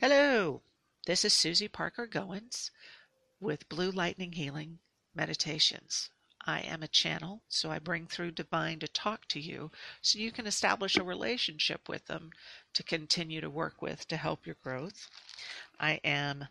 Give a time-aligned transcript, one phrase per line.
[0.00, 0.62] Hello,
[1.06, 2.70] this is Susy Parker Goins
[3.40, 4.78] with Blue Lightning Healing
[5.12, 6.10] Meditations.
[6.46, 10.30] I am a channel, so I bring through divine to talk to you so you
[10.30, 12.30] can establish a relationship with them
[12.74, 15.08] to continue to work with to help your growth.
[15.80, 16.46] I am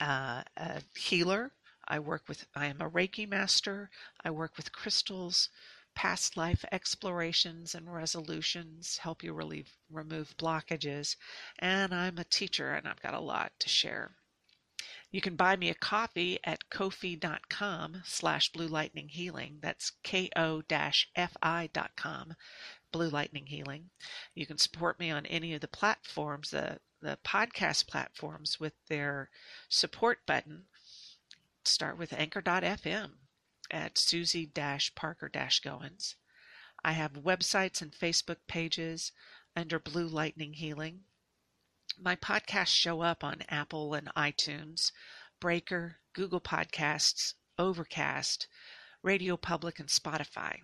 [0.00, 1.50] uh, a healer.
[1.86, 3.90] I work with, I am a Reiki master.
[4.24, 5.50] I work with crystals,
[5.96, 11.16] past life explorations and resolutions, help you relieve, remove blockages.
[11.58, 14.12] And I'm a teacher and I've got a lot to share.
[15.10, 19.58] You can buy me a coffee at ko-fi.com slash blue lightning healing.
[19.62, 20.66] That's ko-fi.com,
[22.92, 23.90] blue lightning healing.
[24.34, 29.30] You can support me on any of the platforms, the, the podcast platforms with their
[29.70, 30.66] support button.
[31.64, 33.12] Start with anchor.fm
[33.70, 34.46] at Susy
[34.94, 36.14] Parker Goins.
[36.84, 39.12] I have websites and Facebook pages
[39.56, 41.04] under Blue Lightning Healing.
[41.98, 44.92] My podcasts show up on Apple and iTunes,
[45.40, 48.46] Breaker, Google Podcasts, Overcast,
[49.02, 50.60] Radio Public, and Spotify.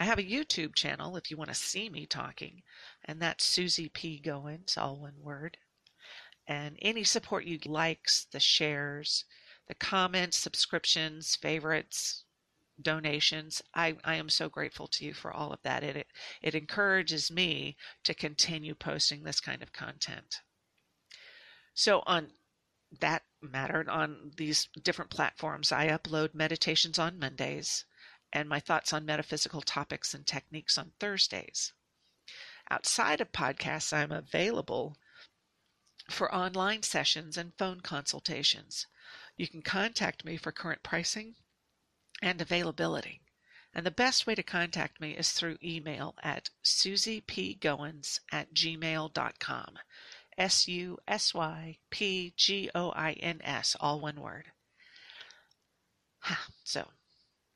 [0.00, 2.62] I have a YouTube channel if you want to see me talking,
[3.04, 4.20] and that's Susy P.
[4.20, 5.58] Goins, all one word.
[6.46, 9.24] And any support you likes, the shares,
[9.68, 12.24] the comments, subscriptions, favorites,
[12.82, 13.62] donations.
[13.74, 15.82] I, I am so grateful to you for all of that.
[15.82, 16.06] It,
[16.42, 20.40] it encourages me to continue posting this kind of content.
[21.74, 22.32] So on
[23.00, 27.84] that matter, on these different platforms, I upload meditations on Mondays
[28.32, 31.72] and my thoughts on metaphysical topics and techniques on Thursdays.
[32.70, 34.96] Outside of podcasts, I'm available
[36.08, 38.86] for online sessions and phone consultations.
[39.36, 41.36] You can contact me for current pricing
[42.22, 43.20] and availability.
[43.74, 49.78] And the best way to contact me is through email at susypgoins at gmail.com.
[50.38, 54.52] S U S Y P G O I N S, all one word.
[56.64, 56.88] So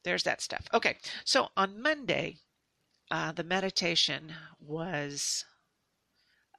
[0.03, 0.67] there's that stuff.
[0.74, 2.36] Okay, so on Monday,
[3.11, 5.45] uh, the meditation was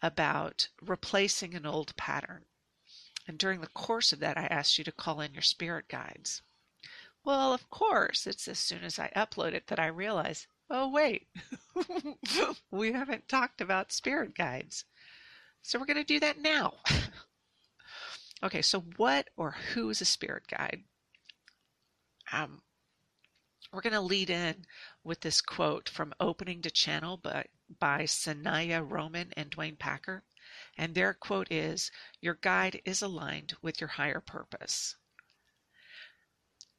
[0.02, 2.46] about replacing an old pattern.
[3.28, 6.42] And during the course of that, I asked you to call in your spirit guides.
[7.28, 11.28] Well, of course, it's as soon as I upload it that I realize, oh, wait,
[12.72, 14.86] we haven't talked about spirit guides.
[15.62, 16.76] So we're going to do that now.
[18.44, 20.86] okay, so what or who is a spirit guide?
[22.32, 22.62] Um,
[23.74, 24.64] we're going to lead in
[25.04, 30.24] with this quote from Opening to Channel by, by Sanaya Roman and Duane Packer.
[30.78, 34.96] And their quote is Your guide is aligned with your higher purpose.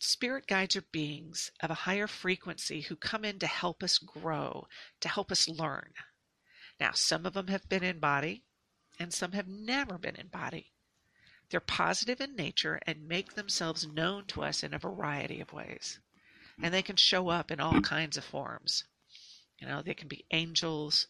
[0.01, 4.69] Spirit guides are beings of a higher frequency who come in to help us grow,
[5.01, 5.93] to help us learn.
[6.79, 8.45] Now, some of them have been in body,
[8.99, 10.73] and some have never been in body.
[11.51, 15.99] They're positive in nature and make themselves known to us in a variety of ways.
[16.63, 18.85] And they can show up in all kinds of forms.
[19.59, 21.09] You know, they can be angels,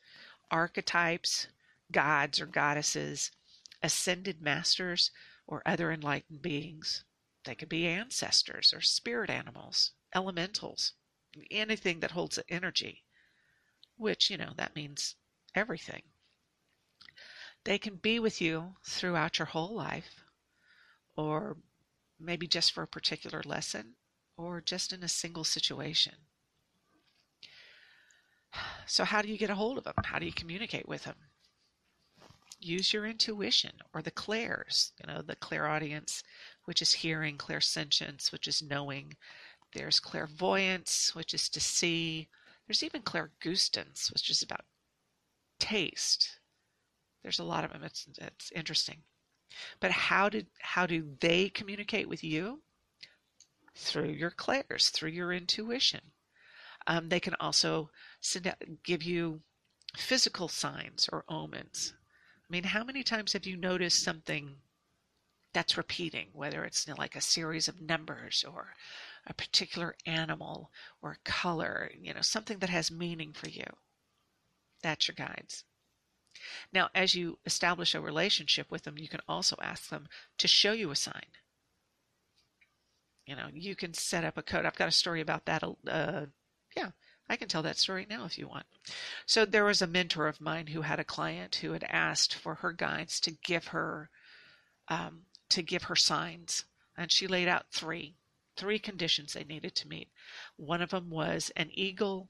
[0.50, 1.48] archetypes,
[1.92, 3.32] gods or goddesses,
[3.82, 5.10] ascended masters,
[5.46, 7.04] or other enlightened beings.
[7.48, 10.92] They could be ancestors or spirit animals, elementals,
[11.50, 13.04] anything that holds energy,
[13.96, 15.14] which, you know, that means
[15.54, 16.02] everything.
[17.64, 20.22] They can be with you throughout your whole life,
[21.16, 21.56] or
[22.20, 23.96] maybe just for a particular lesson,
[24.36, 26.16] or just in a single situation.
[28.84, 29.94] So, how do you get a hold of them?
[30.04, 31.16] How do you communicate with them?
[32.60, 36.22] use your intuition or the clairs, you know, the clairaudience,
[36.68, 39.16] which is hearing, clairsentience, which is knowing.
[39.72, 42.28] There's clairvoyance, which is to see.
[42.66, 44.66] There's even clairgustance, which is about
[45.58, 46.40] taste.
[47.22, 47.84] There's a lot of them.
[47.84, 48.98] It's, it's interesting.
[49.80, 52.60] But how did how do they communicate with you?
[53.74, 56.02] Through your clairs, through your intuition.
[56.86, 57.88] Um, they can also
[58.20, 59.40] send out, give you
[59.96, 61.94] physical signs or omens.
[62.42, 64.56] I mean, how many times have you noticed something
[65.52, 68.74] that's repeating, whether it's you know, like a series of numbers or
[69.26, 70.70] a particular animal
[71.02, 73.64] or color, you know, something that has meaning for you?
[74.82, 75.64] That's your guides.
[76.72, 80.08] Now, as you establish a relationship with them, you can also ask them
[80.38, 81.26] to show you a sign.
[83.26, 84.64] You know, you can set up a code.
[84.64, 85.62] I've got a story about that.
[85.86, 86.26] Uh,
[86.76, 86.90] yeah,
[87.28, 88.66] I can tell that story now if you want.
[89.26, 92.56] So there was a mentor of mine who had a client who had asked for
[92.56, 94.08] her guides to give her
[94.88, 96.64] um, to give her signs,
[96.96, 98.16] and she laid out three
[98.58, 100.08] three conditions they needed to meet.
[100.56, 102.28] One of them was an eagle.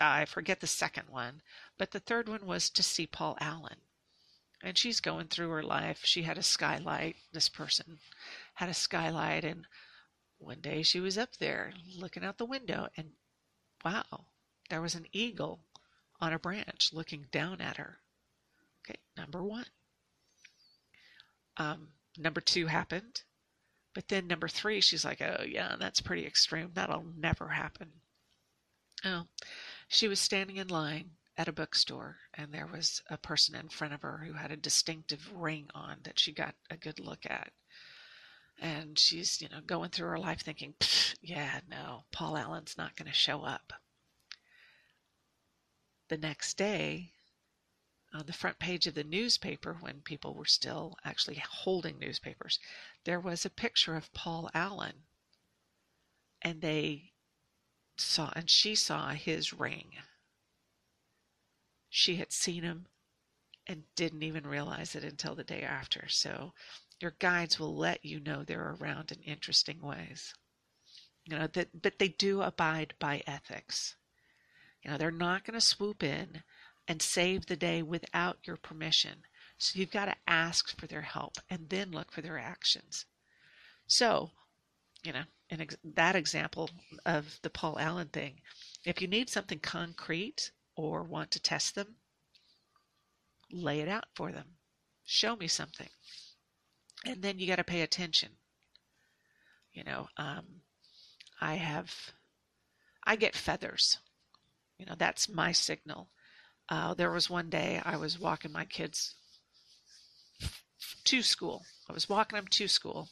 [0.00, 1.42] I forget the second one,
[1.78, 3.78] but the third one was to see Paul Allen.
[4.62, 6.00] And she's going through her life.
[6.04, 7.16] She had a skylight.
[7.32, 7.98] This person
[8.54, 9.44] had a skylight.
[9.44, 9.66] And
[10.38, 13.12] one day she was up there looking out the window, and
[13.84, 14.26] wow,
[14.70, 15.60] there was an eagle
[16.20, 17.98] on a branch looking down at her.
[18.82, 19.66] Okay, number one.
[21.56, 21.88] Um,
[22.18, 23.22] number two happened.
[23.94, 26.70] But then number three, she's like, oh, yeah, that's pretty extreme.
[26.74, 27.92] That'll never happen.
[29.04, 29.26] Oh,
[29.88, 33.94] she was standing in line at a bookstore, and there was a person in front
[33.94, 37.52] of her who had a distinctive ring on that she got a good look at.
[38.60, 40.74] And she's, you know, going through her life thinking,
[41.20, 43.72] yeah, no, Paul Allen's not going to show up.
[46.08, 47.13] The next day,
[48.14, 52.60] on the front page of the newspaper, when people were still actually holding newspapers,
[53.04, 55.02] there was a picture of Paul Allen.
[56.40, 57.12] And they
[57.96, 59.94] saw, and she saw his ring.
[61.90, 62.86] She had seen him
[63.66, 66.08] and didn't even realize it until the day after.
[66.08, 66.52] So
[67.00, 70.34] your guides will let you know they're around in interesting ways.
[71.24, 73.96] You know, that but they do abide by ethics.
[74.82, 76.42] You know, they're not going to swoop in
[76.88, 79.24] and save the day without your permission.
[79.58, 83.06] So you've got to ask for their help and then look for their actions.
[83.86, 84.30] So,
[85.02, 86.70] you know, in ex- that example
[87.06, 88.40] of the Paul Allen thing,
[88.84, 91.96] if you need something concrete or want to test them,
[93.50, 94.56] lay it out for them.
[95.04, 95.88] Show me something.
[97.06, 98.30] And then you got to pay attention.
[99.72, 100.44] You know, um,
[101.40, 101.92] I have,
[103.04, 103.98] I get feathers.
[104.78, 106.08] You know, that's my signal.
[106.68, 109.14] Uh, there was one day I was walking my kids
[111.04, 111.64] to school.
[111.88, 113.08] I was walking them to school,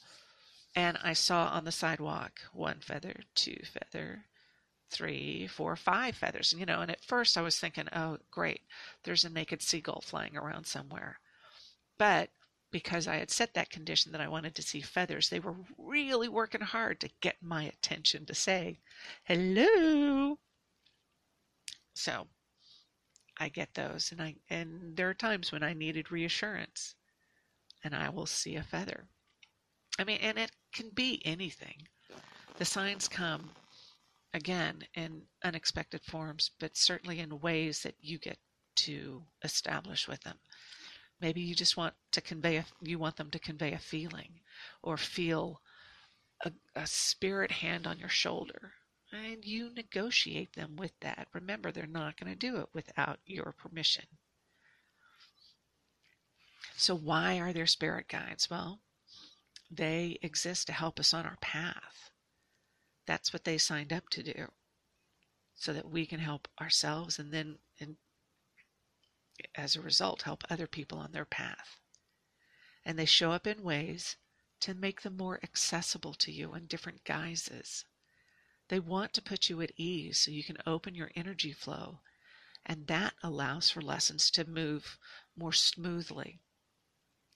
[0.75, 4.25] and I saw on the sidewalk one feather, two feather,
[4.91, 6.55] three, four, five feathers.
[6.57, 8.63] You know, and at first I was thinking, oh, great,
[9.05, 11.19] there's a naked seagull flying around somewhere.
[11.99, 12.31] But
[12.71, 16.29] because I had set that condition that I wanted to see feathers, they were really
[16.29, 18.79] working hard to get my attention to say,
[19.25, 20.39] hello.
[21.95, 22.27] So
[23.43, 26.95] I get those and I and there are times when I needed reassurance
[27.83, 29.09] and I will see a feather.
[29.99, 31.89] I mean, and it can be anything.
[32.59, 33.51] The signs come
[34.33, 38.39] again in unexpected forms, but certainly in ways that you get
[38.77, 40.39] to establish with them.
[41.21, 44.39] Maybe you just want to convey a, you want them to convey a feeling
[44.85, 45.61] or feel
[46.45, 48.73] a, a spirit hand on your shoulder
[49.13, 51.29] and you negotiate them with that.
[51.33, 54.07] Remember, they're not going to do it without your permission.
[56.77, 58.49] So, why are there spirit guides?
[58.49, 58.81] Well,
[59.71, 62.11] they exist to help us on our path.
[63.07, 64.51] That's what they signed up to do,
[65.55, 67.97] so that we can help ourselves and then, and
[69.55, 71.81] as a result, help other people on their path.
[72.85, 74.17] And they show up in ways
[74.61, 77.85] to make them more accessible to you in different guises.
[78.73, 82.01] They want to put you at ease so you can open your energy flow,
[82.65, 84.99] and that allows for lessons to move
[85.37, 86.41] more smoothly.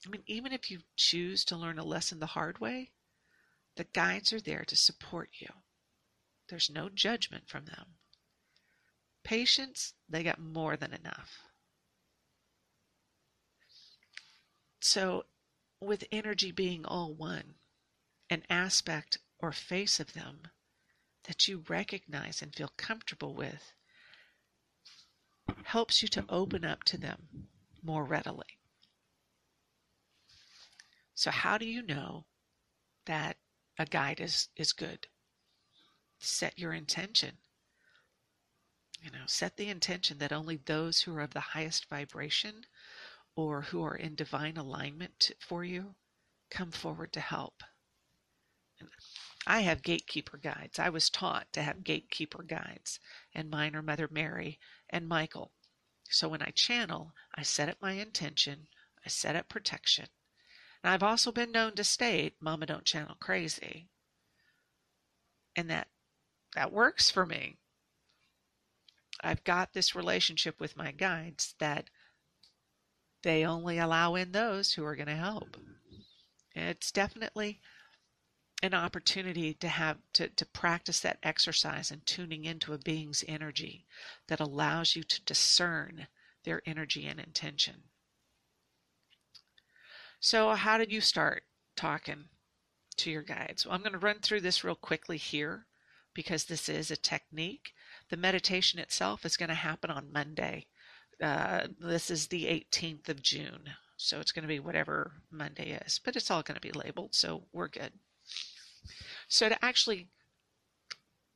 [0.03, 2.89] I mean, even if you choose to learn a lesson the hard way,
[3.75, 5.49] the guides are there to support you.
[6.47, 7.99] There's no judgment from them.
[9.21, 11.43] Patience, they got more than enough.
[14.79, 15.27] So,
[15.79, 17.59] with energy being all one,
[18.27, 20.49] an aspect or face of them
[21.27, 23.73] that you recognize and feel comfortable with
[25.63, 27.49] helps you to open up to them
[27.83, 28.57] more readily.
[31.13, 32.25] So, how do you know
[33.05, 33.37] that
[33.77, 35.07] a guide is, is good?
[36.19, 37.37] Set your intention.
[39.01, 42.65] You know, set the intention that only those who are of the highest vibration
[43.35, 45.95] or who are in divine alignment for you
[46.49, 47.63] come forward to help.
[49.49, 50.77] I have gatekeeper guides.
[50.77, 52.99] I was taught to have gatekeeper guides,
[53.33, 55.53] and mine are Mother Mary and Michael.
[56.09, 58.67] So when I channel, I set up my intention,
[59.05, 60.07] I set up protection.
[60.83, 63.87] And I've also been known to state, Mama, don't channel crazy.
[65.55, 65.87] And that
[66.53, 67.55] that works for me.
[69.21, 71.89] I've got this relationship with my guides that
[73.23, 75.55] they only allow in those who are going to help.
[76.53, 77.61] It's definitely
[78.63, 83.85] an opportunity to have to, to practice that exercise and tuning into a being's energy
[84.27, 86.07] that allows you to discern
[86.43, 87.75] their energy and intention.
[90.19, 91.43] So, how did you start
[91.75, 92.29] talking
[92.97, 93.65] to your guides?
[93.65, 95.67] Well, I'm going to run through this real quickly here
[96.15, 97.73] because this is a technique.
[98.09, 100.65] The meditation itself is going to happen on Monday.
[101.21, 103.69] Uh, this is the 18th of June.
[103.97, 107.13] So it's going to be whatever Monday is, but it's all going to be labeled,
[107.13, 107.91] so we're good.
[109.27, 110.07] So to actually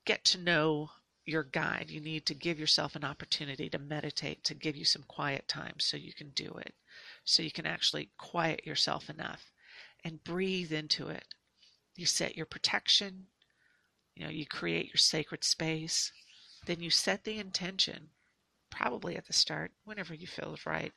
[0.05, 0.91] get to know
[1.25, 5.03] your guide, you need to give yourself an opportunity to meditate, to give you some
[5.07, 6.73] quiet time so you can do it.
[7.23, 9.51] So you can actually quiet yourself enough
[10.03, 11.25] and breathe into it.
[11.95, 13.27] You set your protection,
[14.15, 16.11] you know, you create your sacred space,
[16.65, 18.09] then you set the intention,
[18.69, 20.93] probably at the start, whenever you feel is right,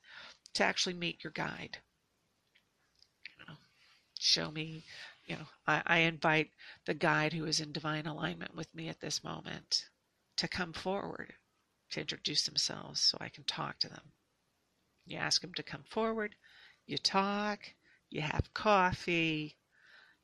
[0.55, 1.79] to actually meet your guide.
[4.19, 4.85] Show me,
[5.27, 6.51] you know, I, I invite
[6.85, 9.89] the guide who is in divine alignment with me at this moment
[10.37, 11.35] to come forward
[11.91, 14.13] to introduce themselves so I can talk to them.
[15.07, 16.35] You ask them to come forward,
[16.87, 17.61] you talk,
[18.11, 19.57] you have coffee,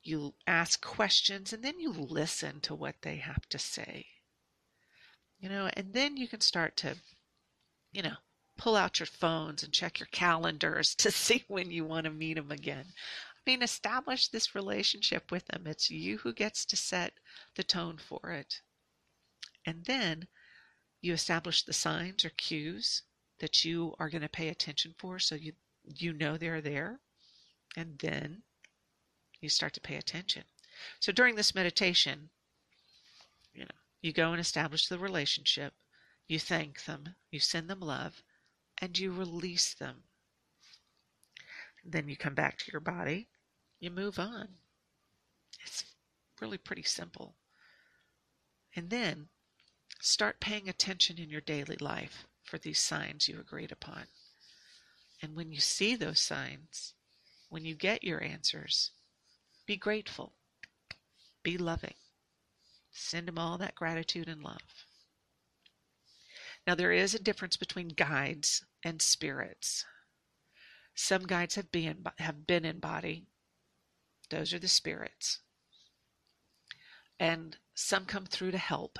[0.03, 4.05] you ask questions, and then you listen to what they have to say.
[5.39, 6.95] You know, and then you can start to,
[7.91, 8.15] you know,
[8.57, 12.35] pull out your phones and check your calendars to see when you want to meet
[12.35, 12.85] them again.
[13.45, 15.65] Mean, establish this relationship with them.
[15.65, 17.13] It's you who gets to set
[17.55, 18.61] the tone for it.
[19.65, 20.27] And then
[21.01, 23.03] you establish the signs or cues
[23.39, 26.99] that you are going to pay attention for so you you know they're there.
[27.75, 28.43] And then
[29.39, 30.43] you start to pay attention.
[30.99, 32.29] So during this meditation,
[33.53, 35.73] you know, you go and establish the relationship,
[36.27, 38.23] you thank them, you send them love,
[38.77, 40.03] and you release them.
[41.83, 43.27] Then you come back to your body,
[43.79, 44.47] you move on.
[45.65, 45.83] It's
[46.39, 47.35] really pretty simple.
[48.75, 49.27] And then
[49.99, 54.03] start paying attention in your daily life for these signs you agreed upon.
[55.21, 56.93] And when you see those signs,
[57.49, 58.91] when you get your answers,
[59.65, 60.33] be grateful.
[61.43, 61.95] Be loving.
[62.91, 64.85] Send them all that gratitude and love.
[66.67, 69.85] Now, there is a difference between guides and spirits.
[70.95, 73.25] Some guides have been, have been in body,
[74.29, 75.39] those are the spirits.
[77.19, 78.97] And some come through to help.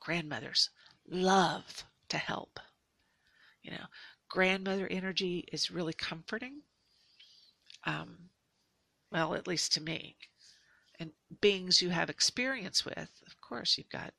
[0.00, 0.70] grandmothers
[1.08, 2.58] love to help.
[3.62, 3.86] You know,
[4.28, 6.62] grandmother energy is really comforting.
[7.84, 8.30] Um,
[9.12, 10.16] well, at least to me.
[10.98, 14.12] And beings you have experience with, of course, you've got,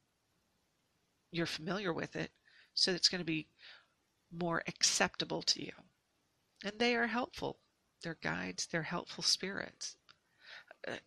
[1.31, 2.31] you're familiar with it,
[2.73, 3.47] so it's going to be
[4.31, 5.71] more acceptable to you.
[6.63, 7.57] And they are helpful.
[8.01, 9.95] They're guides, they're helpful spirits.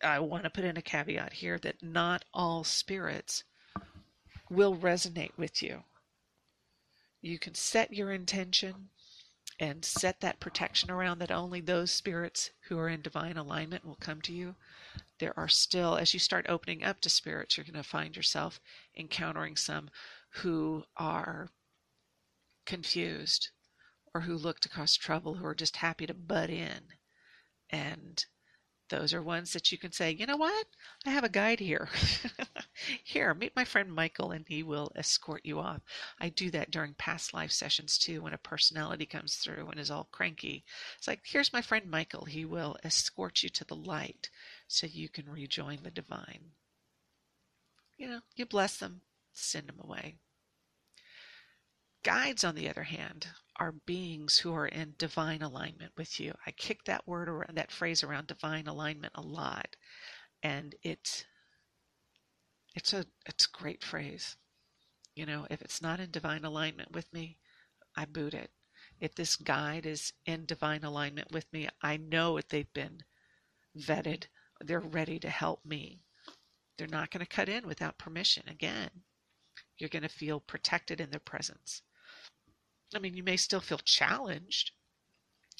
[0.03, 3.43] I want to put in a caveat here that not all spirits
[4.49, 5.83] will resonate with you.
[7.21, 8.89] You can set your intention
[9.59, 13.95] and set that protection around that only those spirits who are in divine alignment will
[13.95, 14.55] come to you.
[15.19, 18.59] There are still, as you start opening up to spirits, you're going to find yourself
[18.95, 19.89] encountering some
[20.29, 21.49] who are
[22.65, 23.49] confused
[24.19, 26.81] or who look to cause trouble, who are just happy to butt in.
[27.69, 28.25] And
[28.89, 30.67] those are ones that you can say, you know what?
[31.05, 31.87] I have a guide here.
[33.05, 35.79] here, meet my friend Michael and he will escort you off.
[36.19, 39.89] I do that during past life sessions too when a personality comes through and is
[39.89, 40.65] all cranky.
[40.97, 42.25] It's like, here's my friend Michael.
[42.25, 44.29] He will escort you to the light
[44.67, 46.51] so you can rejoin the divine.
[47.97, 48.99] You know, you bless them,
[49.31, 50.17] send them away.
[52.03, 53.27] Guides, on the other hand,
[53.57, 56.33] are beings who are in divine alignment with you.
[56.45, 59.75] I kick that word around, that phrase around divine alignment a lot,
[60.41, 61.25] and it's
[62.73, 64.37] it's a it's a great phrase.
[65.15, 67.37] You know, if it's not in divine alignment with me,
[67.95, 68.51] I boot it.
[69.01, 73.03] If this guide is in divine alignment with me, I know that they've been
[73.77, 74.27] vetted.
[74.61, 76.01] They're ready to help me.
[76.77, 78.47] They're not going to cut in without permission.
[78.47, 78.89] Again,
[79.77, 81.81] you're going to feel protected in their presence.
[82.95, 84.71] I mean, you may still feel challenged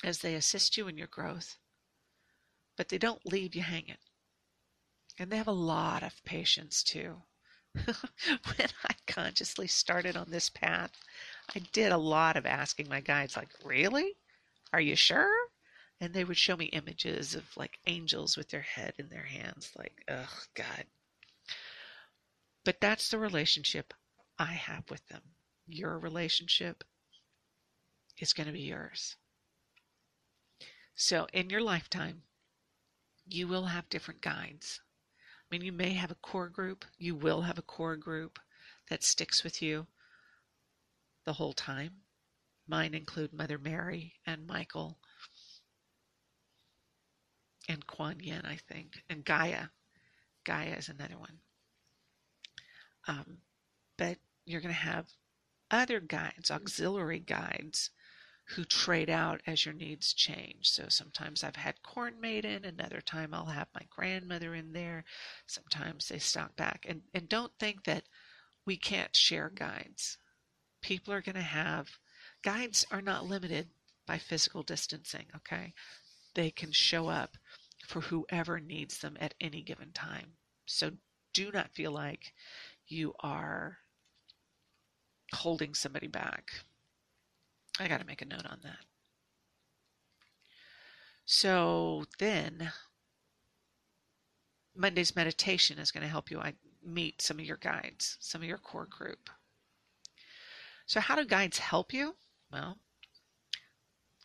[0.04, 1.58] as they assist you in your growth,
[2.76, 3.98] but they don't leave you hanging.
[5.18, 7.22] And they have a lot of patience too.
[7.86, 10.92] when I consciously started on this path,
[11.56, 14.16] I did a lot of asking my guides, like, really?
[14.74, 15.36] Are you sure?
[16.02, 19.72] And they would show me images of like angels with their head in their hands,
[19.78, 20.86] like, oh, God.
[22.64, 23.94] But that's the relationship
[24.38, 25.22] I have with them.
[25.68, 26.84] Your relationship
[28.20, 29.16] is going to be yours.
[30.96, 32.24] So, in your lifetime,
[33.26, 34.82] you will have different guides.
[35.20, 38.40] I mean, you may have a core group, you will have a core group
[38.90, 39.88] that sticks with you
[41.26, 41.92] the whole time.
[42.68, 45.00] Mine include Mother Mary and Michael
[47.68, 49.68] and Kuan Yin, I think, and Gaia.
[50.44, 51.40] Gaia is another one.
[53.08, 53.38] Um,
[53.98, 55.08] but you're going to have
[55.72, 57.92] other guides, auxiliary guides,
[58.56, 60.70] who trade out as your needs change.
[60.70, 65.06] So sometimes I've had Corn Maiden, another time I'll have my grandmother in there.
[65.46, 66.86] Sometimes they stock back.
[66.90, 68.04] And, and don't think that
[68.66, 70.18] we can't share guides.
[70.82, 71.90] People are to have
[72.42, 73.68] guides are not limited
[74.08, 75.74] by physical distancing, okay?
[76.34, 77.38] They can show up
[77.86, 80.34] for whoever needs them at any given time.
[80.66, 80.92] So
[81.34, 82.34] do not feel like
[82.88, 83.78] you are
[85.34, 86.52] holding somebody back.
[87.80, 88.86] I got to make a note on that.
[91.26, 92.72] So then,
[94.76, 96.42] Monday's meditation is going to help you
[96.84, 99.30] meet some of your guides, some of your core group.
[100.86, 102.16] So, how do guides help you?
[102.52, 102.80] Well,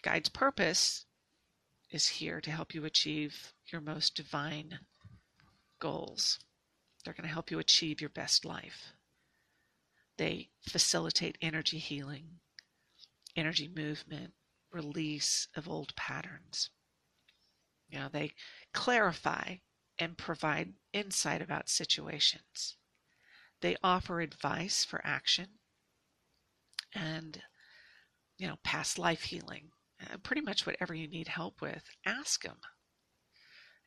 [0.03, 1.05] guide's purpose
[1.91, 4.79] is here to help you achieve your most divine
[5.79, 6.39] goals.
[7.05, 8.95] They're going to help you achieve your best life.
[10.17, 12.41] They facilitate energy healing,
[13.37, 14.33] energy movement,
[14.73, 16.71] release of old patterns.
[17.89, 18.35] You know, they
[18.73, 19.57] clarify
[19.99, 22.77] and provide insight about situations.
[23.61, 25.47] They offer advice for action
[26.93, 27.43] and,
[28.39, 29.71] you know, past life healing.
[30.01, 32.59] Uh, pretty much whatever you need help with, ask them.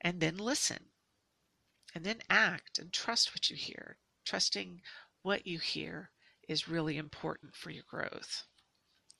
[0.02, 0.92] And then listen.
[1.94, 3.98] And then act and trust what you hear.
[4.26, 4.82] Trusting
[5.22, 6.12] what you hear
[6.48, 8.44] is really important for your growth.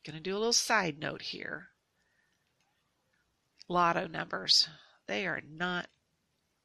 [0.08, 1.68] Going to do a little side note here.
[3.68, 4.70] Lotto numbers.
[5.06, 5.90] They are not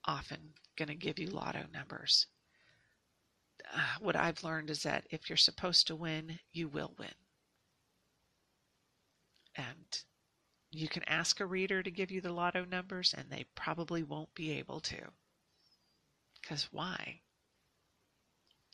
[0.04, 2.28] often going to give you lotto numbers.
[3.74, 7.14] Uh, what I've learned is that if you're supposed to win, you will win.
[9.56, 10.04] And
[10.70, 14.32] you can ask a reader to give you the lotto numbers, and they probably won't
[14.36, 15.00] be able to.
[16.40, 17.22] Because why?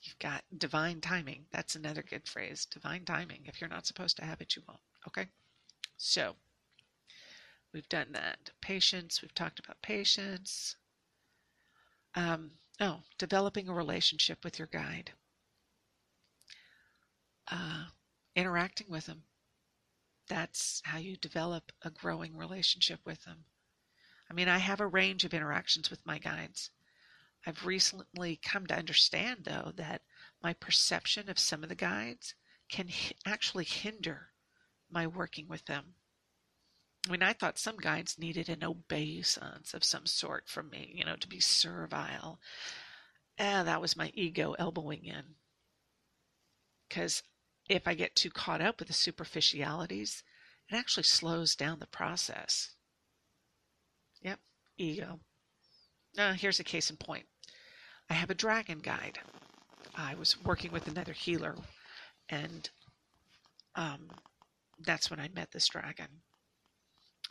[0.02, 1.46] You've got divine timing.
[1.50, 2.66] That's another good phrase.
[2.66, 3.42] Divine timing.
[3.46, 4.80] If you're not supposed to have it, you won't.
[5.06, 5.28] Okay?
[5.96, 6.36] So,
[7.72, 8.50] we've done that.
[8.60, 9.20] Patience.
[9.20, 10.76] We've talked about patience.
[12.14, 15.12] Um, oh, developing a relationship with your guide.
[17.50, 17.87] Uh,
[18.37, 19.24] interacting with them.
[20.28, 23.44] That's how you develop a growing relationship with them.
[24.30, 26.70] I mean, I have a range of interactions with my guides.
[27.48, 30.02] I've recently come to understand, though, that
[30.42, 32.34] my perception of some of the guides
[32.68, 34.32] can h- actually hinder
[34.90, 35.94] my working with them.
[37.06, 41.06] I mean, I thought some guides needed an obeisance of some sort from me, you
[41.06, 42.38] know, to be servile.
[43.38, 45.37] Eh, that was my ego elbowing in.
[46.87, 47.22] Because
[47.66, 50.22] if I get too caught up with the superficialities,
[50.68, 52.74] it actually slows down the process.
[54.20, 54.38] Yep,
[54.76, 55.20] ego.
[56.14, 57.24] Now, here's a case in point.
[58.11, 59.18] I have a dragon guide.
[59.94, 61.57] I was working with another healer,
[62.29, 62.71] and
[63.75, 64.09] um,
[64.79, 66.23] that's when I met this dragon.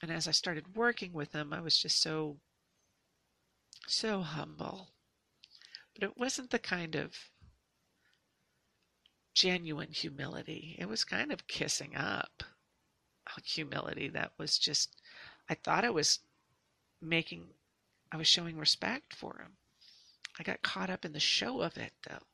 [0.02, 2.38] And as I started working with him, I was just so,
[3.88, 4.90] so humble.
[5.94, 7.16] But it wasn't the kind of
[9.34, 10.76] genuine humility.
[10.78, 12.44] It was kind of kissing up
[13.44, 14.96] humility that was just,
[15.50, 16.20] I thought I was
[17.02, 17.48] making,
[18.12, 19.52] I was showing respect for him.
[20.40, 22.26] I got caught up in the show of it though.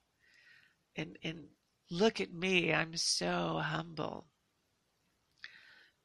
[0.96, 1.48] And and
[1.89, 4.28] look at me, I'm so humble.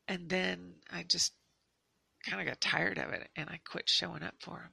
[0.06, 1.34] And then I just
[2.24, 4.72] kind of got tired of it and I quit showing up for him.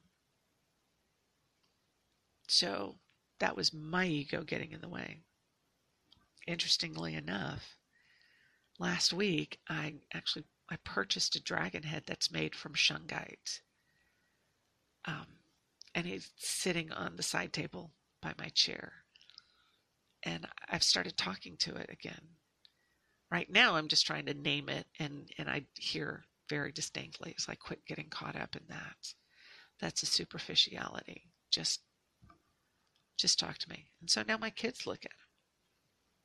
[2.47, 2.95] So
[3.39, 5.21] that was my ego getting in the way.
[6.47, 7.77] Interestingly enough,
[8.79, 13.61] last week I actually I purchased a dragon head that's made from shungite.
[15.05, 15.27] Um,
[15.95, 18.91] and he's sitting on the side table by my chair.
[20.23, 22.21] And I've started talking to it again.
[23.31, 27.47] Right now, I'm just trying to name it, and, and I hear very distinctly as
[27.49, 29.13] I quit getting caught up in that.
[29.79, 31.23] That's a superficiality.
[31.49, 31.81] Just,
[33.17, 33.85] just talk to me.
[34.01, 35.17] And so now my kids look at it.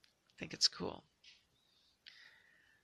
[0.02, 1.04] I think it's cool.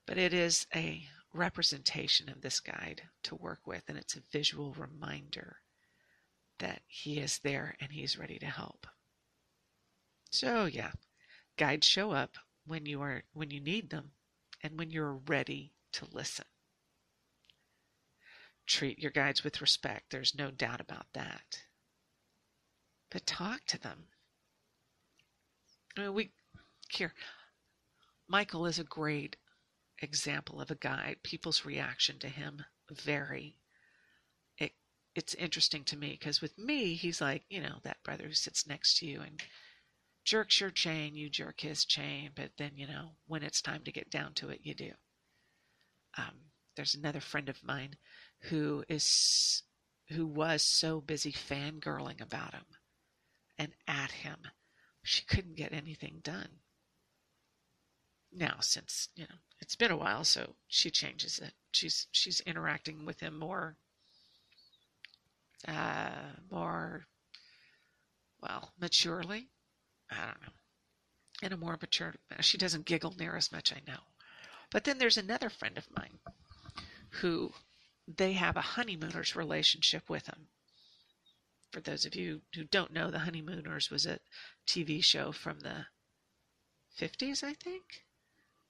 [0.07, 1.03] But it is a
[1.35, 5.57] representation of this guide to work with, and it's a visual reminder
[6.59, 8.87] that he is there and he's ready to help.
[10.31, 10.93] So yeah,
[11.57, 14.13] guides show up when you are when you need them
[14.63, 16.45] and when you're ready to listen.
[18.67, 20.11] Treat your guides with respect.
[20.11, 21.63] There's no doubt about that.
[23.11, 24.09] But talk to them.
[25.97, 26.33] I mean, we
[26.91, 27.15] here.
[28.29, 29.37] Michael is a great
[30.01, 31.19] example of a guide.
[31.23, 33.57] People's reaction to him vary
[35.17, 38.67] it's interesting to me because with me, he's like, you know, that brother who sits
[38.67, 39.41] next to you and
[40.25, 43.93] jerks your chain, you jerk his chain, but then, you know, when it's time to
[43.93, 44.93] get down to it, you do.
[46.19, 46.35] Um,
[46.77, 47.97] there's another friend of mine
[48.43, 49.63] who is
[50.09, 52.67] who was so busy fangirling about him
[53.59, 54.39] and at him,
[55.03, 56.61] she couldn't get anything done.
[58.33, 61.55] Now, since you know it's been a while, so she changes it.
[61.73, 63.79] She's she's interacting with him more,
[65.67, 67.07] uh, more,
[68.41, 69.49] well, maturely.
[70.11, 70.53] I don't know,
[71.43, 72.15] in a more mature.
[72.41, 73.73] She doesn't giggle near as much.
[73.73, 74.01] I know,
[74.71, 76.19] but then there's another friend of mine
[77.21, 77.53] who
[78.07, 80.49] they have a honeymooners relationship with him.
[81.73, 84.21] For those of you who don't know, The Honeymooners was a
[84.67, 85.87] TV show from the
[86.99, 88.07] 50s, I think.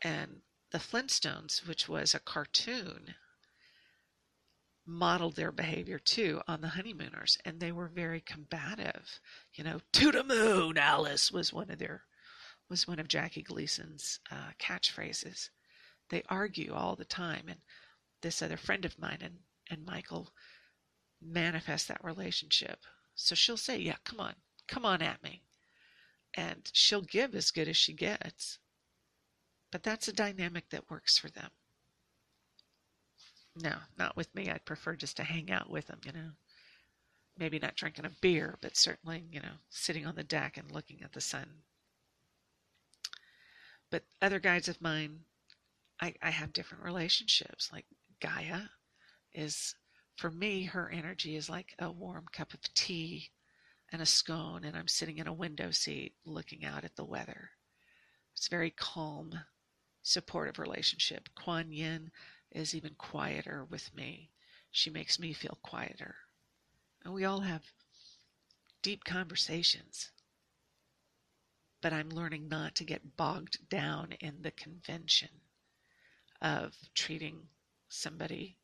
[0.02, 3.14] And The Flintstones, which was a cartoon,
[4.86, 9.20] modeled their behavior too on the honeymooners and they were very combative
[9.54, 12.04] you know to the moon alice was one of their
[12.68, 15.50] was one of jackie gleason's uh, catchphrases
[16.10, 17.58] they argue all the time and
[18.22, 19.38] this other friend of mine and,
[19.70, 20.32] and Michael
[21.20, 22.84] manifest that relationship.
[23.14, 24.34] So she'll say, Yeah, come on,
[24.68, 25.42] come on at me.
[26.34, 28.58] And she'll give as good as she gets.
[29.72, 31.50] But that's a dynamic that works for them.
[33.62, 34.50] No, not with me.
[34.50, 36.30] I'd prefer just to hang out with them, you know.
[37.38, 41.02] Maybe not drinking a beer, but certainly, you know, sitting on the deck and looking
[41.02, 41.46] at the sun.
[43.90, 45.20] But other guides of mine,
[46.00, 47.70] I, I have different relationships.
[47.72, 47.86] Like
[48.20, 48.62] Gaia
[49.32, 49.74] is,
[50.16, 53.30] for me, her energy is like a warm cup of tea
[53.92, 57.50] and a scone, and I'm sitting in a window seat looking out at the weather.
[58.34, 59.32] It's a very calm,
[60.02, 61.28] supportive relationship.
[61.34, 62.10] Kuan Yin
[62.52, 64.30] is even quieter with me.
[64.70, 66.16] She makes me feel quieter.
[67.04, 67.62] And we all have
[68.82, 70.10] deep conversations.
[71.82, 75.28] But I'm learning not to get bogged down in the convention
[76.40, 77.48] of treating
[77.88, 78.56] somebody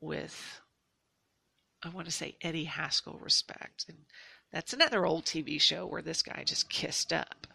[0.00, 0.60] with,
[1.82, 3.86] I want to say, Eddie Haskell respect.
[3.88, 3.98] And
[4.52, 7.46] that's another old TV show where this guy just kissed up.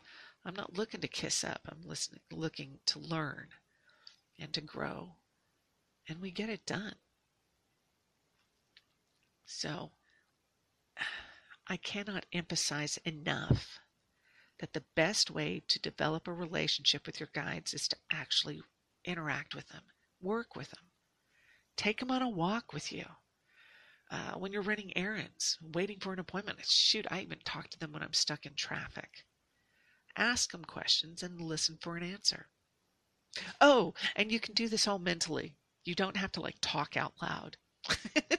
[0.43, 1.61] I'm not looking to kiss up.
[1.69, 3.47] I'm listening, looking to learn
[4.39, 5.15] and to grow.
[6.11, 6.95] And we get it done.
[9.45, 9.91] So
[11.67, 13.79] I cannot emphasize enough
[14.59, 18.61] that the best way to develop a relationship with your guides is to actually
[19.05, 19.83] interact with them,
[20.19, 20.83] work with them.
[21.77, 23.05] Take them on a walk with you.
[24.11, 26.59] Uh, when you're running errands, waiting for an appointment.
[26.65, 29.23] Shoot, I even talk to them when I'm stuck in traffic.
[30.17, 32.49] Ask them questions and listen for an answer.
[33.61, 35.55] Oh, and you can do this all mentally.
[35.83, 37.57] You don't have to like talk out loud.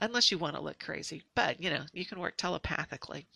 [0.00, 1.22] Unless you want to look crazy.
[1.34, 3.26] But, you know, you can work telepathically.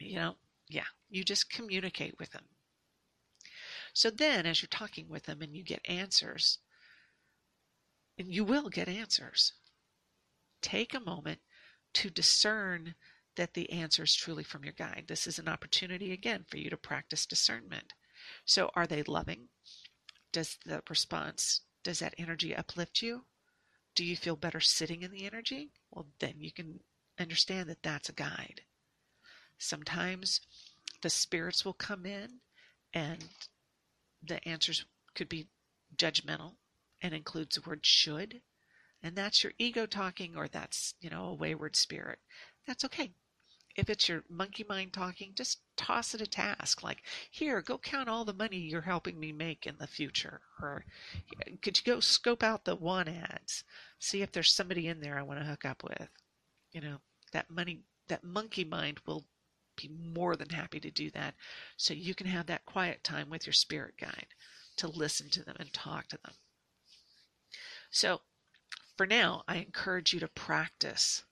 [0.00, 0.34] You know,
[0.68, 2.44] yeah, you just communicate with them.
[3.92, 6.58] So then, as you're talking with them and you get answers,
[8.18, 9.52] and you will get answers.
[10.62, 11.40] Take a moment
[11.94, 12.94] to discern
[13.36, 15.04] that the answer is truly from your guide.
[15.08, 17.92] This is an opportunity again for you to practice discernment.
[18.44, 19.48] So, are they loving?
[20.36, 23.24] Does the response, does that energy uplift you?
[23.94, 25.70] Do you feel better sitting in the energy?
[25.90, 26.80] Well, then you can
[27.18, 28.60] understand that that's a guide.
[29.56, 30.42] Sometimes
[31.00, 32.40] the spirits will come in
[32.92, 33.24] and
[34.22, 35.48] the answers could be
[35.96, 36.56] judgmental
[37.00, 38.42] and includes the word should,
[39.02, 42.18] and that's your ego talking or that's, you know, a wayward spirit,
[42.66, 43.12] that's okay.
[43.76, 48.08] If it's your monkey mind talking, just toss it a task like, here, go count
[48.08, 50.40] all the money you're helping me make in the future.
[50.60, 50.84] Or
[51.60, 53.64] could you go scope out the one ads,
[53.98, 56.08] see if there's somebody in there I want to hook up with?
[56.72, 57.00] You know,
[57.32, 59.26] that money, that monkey mind will
[59.76, 61.34] be more than happy to do that
[61.76, 64.28] so you can have that quiet time with your spirit guide
[64.76, 66.34] to listen to them and talk to them.
[67.90, 68.22] So,
[68.96, 71.24] for now, I encourage you to practice.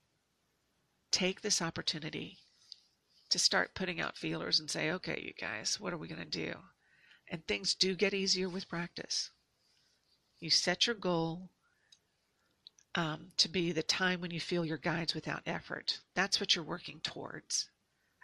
[1.14, 2.38] Take this opportunity
[3.30, 6.24] to start putting out feelers and say, okay, you guys, what are we going to
[6.24, 6.54] do?
[7.30, 9.30] And things do get easier with practice.
[10.40, 11.50] You set your goal
[12.96, 16.00] um, to be the time when you feel your guides without effort.
[16.16, 17.68] That's what you're working towards.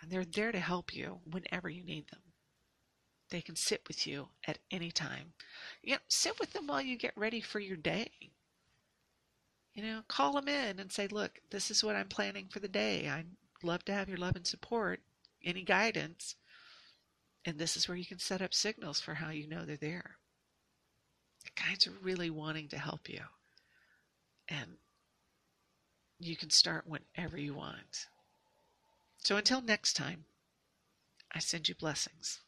[0.03, 2.23] And they're there to help you whenever you need them.
[3.29, 5.35] They can sit with you at any time.
[5.81, 8.11] You know, sit with them while you get ready for your day.
[9.75, 12.69] You know, call them in and say, look, this is what I'm planning for the
[12.69, 13.09] day.
[13.09, 13.27] I'd
[13.63, 15.01] love to have your love and support,
[15.45, 16.35] any guidance.
[17.45, 20.17] And this is where you can set up signals for how you know they're there.
[21.45, 23.21] The guides are really wanting to help you.
[24.49, 24.77] And
[26.19, 28.07] you can start whenever you want.
[29.19, 30.25] So until next time,
[31.33, 32.41] I send you blessings.